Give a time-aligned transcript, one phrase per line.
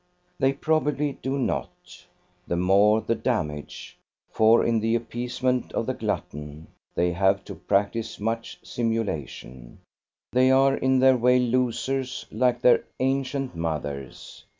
[0.39, 2.05] They probably do not;
[2.47, 3.99] the more the damage;
[4.31, 9.77] for in the appeasement of the glutton they have to practise much simulation;
[10.31, 14.43] they are in their way losers like their ancient mothers.